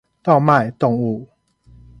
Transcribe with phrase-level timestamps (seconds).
[0.23, 1.27] 盜賣動物